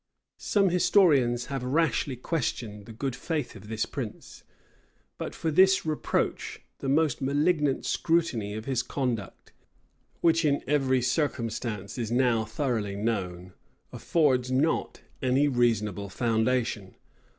Some 0.39 0.69
historians 0.69 1.45
have 1.45 1.61
rashly 1.63 2.15
questioned 2.15 2.87
the 2.87 2.91
good 2.91 3.15
faith 3.15 3.55
of 3.55 3.67
this 3.67 3.85
prince; 3.85 4.43
but, 5.19 5.35
for 5.35 5.51
this 5.51 5.85
reproach, 5.85 6.59
the 6.79 6.89
most 6.89 7.21
malignant 7.21 7.85
scrutiny 7.85 8.55
of 8.55 8.65
his 8.65 8.81
conduct, 8.81 9.51
which 10.21 10.43
in 10.43 10.63
every 10.65 11.03
circumstance 11.03 11.99
is 11.99 12.11
now 12.11 12.45
thoroughly 12.45 12.95
known, 12.95 13.53
affords 13.93 14.49
not 14.51 15.01
any 15.21 15.47
reasonable 15.47 16.09
foundation. 16.09 16.95